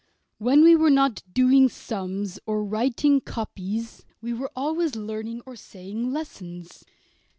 When 0.39 0.63
we 0.63 0.75
were 0.75 0.89
not 0.89 1.21
doing 1.31 1.69
sums 1.69 2.39
or 2.47 2.65
writing 2.65 3.21
copies, 3.21 4.03
we 4.19 4.33
were 4.33 4.49
always 4.55 4.95
learning 4.95 5.43
or 5.45 5.55
saying 5.55 6.11
lessons. 6.11 6.83